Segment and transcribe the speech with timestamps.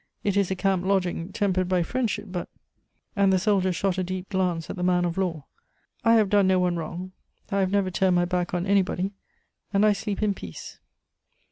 [0.23, 2.49] It is a camp lodging, tempered by friendship, but"
[3.15, 5.45] And the soldier shot a deep glance at the man of law
[6.03, 7.11] "I have done no one wrong,
[7.51, 9.11] I have never turned my back on anybody,
[9.71, 10.79] and I sleep in peace."